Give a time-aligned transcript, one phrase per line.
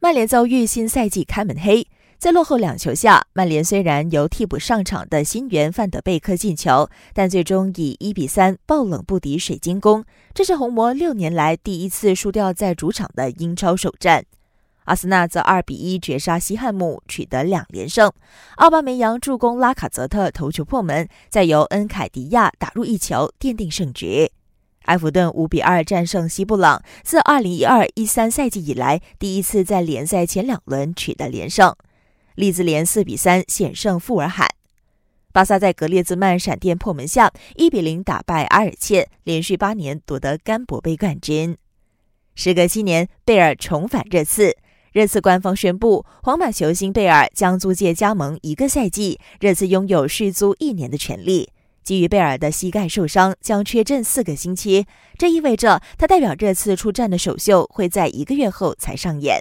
[0.00, 1.84] 曼联遭遇新赛季开门黑，
[2.18, 10.04] 在落后两球下，曼联虽然由替补上场的新援范德贝克进球，但最终以一比三爆冷不敌水晶宫。
[10.32, 14.24] 这是红魔六年来第一次输掉在主场的英超首战。
[14.84, 18.12] 阿森纳则二比一绝杀西汉姆，取得两连胜。
[18.58, 24.30] 奥巴梅扬助攻拉卡泽特头球破门，再由恩凯迪亚打入一球，奠定胜局。
[24.84, 31.74] 埃弗顿五比二战胜西布朗，自二零一二一三赛季以来第一次在联赛前两轮取得连胜。
[32.34, 34.48] 利兹联四比三险胜富尔罕。
[35.32, 41.56] 巴萨在格列兹曼闪电破门下一比零打败阿尔切，连续八年夺得甘博杯冠军。
[42.34, 44.56] 时隔七年，贝尔重返热刺。
[44.92, 51.50] 热刺官方宣布，皇马球星贝尔将租借加盟一个赛季，热刺拥有续租一年的权利。
[51.88, 54.84] 基于贝尔的膝盖受伤，将缺阵四个星期，
[55.16, 59.40] 这意味着他代表这次出战的首秀会在一个月后才上演。